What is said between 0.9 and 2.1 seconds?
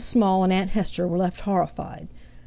were left horrified.